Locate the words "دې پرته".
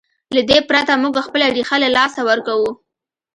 0.49-0.93